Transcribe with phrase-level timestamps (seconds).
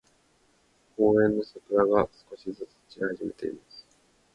[0.97, 3.85] 公園の桜が、少しずつ散り始めています。